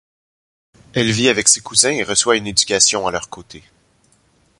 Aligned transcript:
Elle 0.95 1.11
vit 1.11 1.29
avec 1.29 1.47
ses 1.47 1.61
cousins 1.61 1.91
et 1.91 2.01
reçoit 2.01 2.35
une 2.35 2.47
éducation 2.47 3.05
à 3.05 3.11
leurs 3.11 3.29
côtés. 3.29 3.61